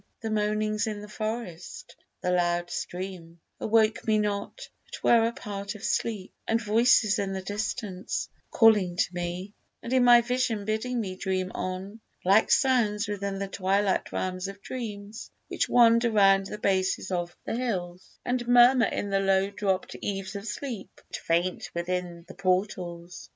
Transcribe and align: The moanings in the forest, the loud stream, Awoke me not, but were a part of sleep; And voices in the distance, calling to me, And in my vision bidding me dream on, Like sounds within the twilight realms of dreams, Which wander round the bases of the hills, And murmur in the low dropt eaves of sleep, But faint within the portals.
The 0.21 0.31
moanings 0.31 0.87
in 0.87 0.99
the 1.01 1.07
forest, 1.07 1.95
the 2.21 2.31
loud 2.31 2.71
stream, 2.71 3.39
Awoke 3.59 4.07
me 4.07 4.17
not, 4.17 4.67
but 4.85 5.03
were 5.03 5.27
a 5.27 5.31
part 5.31 5.75
of 5.75 5.83
sleep; 5.83 6.33
And 6.47 6.59
voices 6.59 7.19
in 7.19 7.33
the 7.33 7.43
distance, 7.43 8.27
calling 8.49 8.95
to 8.95 9.13
me, 9.13 9.53
And 9.83 9.93
in 9.93 10.03
my 10.03 10.21
vision 10.21 10.65
bidding 10.65 10.99
me 10.99 11.17
dream 11.17 11.51
on, 11.53 11.99
Like 12.25 12.49
sounds 12.49 13.07
within 13.07 13.37
the 13.37 13.47
twilight 13.47 14.11
realms 14.11 14.47
of 14.47 14.63
dreams, 14.63 15.29
Which 15.49 15.69
wander 15.69 16.09
round 16.09 16.47
the 16.47 16.57
bases 16.57 17.11
of 17.11 17.37
the 17.45 17.55
hills, 17.55 18.17
And 18.25 18.47
murmur 18.47 18.87
in 18.87 19.11
the 19.11 19.19
low 19.19 19.51
dropt 19.51 19.95
eaves 20.01 20.35
of 20.35 20.47
sleep, 20.47 20.89
But 20.95 21.17
faint 21.17 21.69
within 21.75 22.25
the 22.27 22.33
portals. 22.33 23.29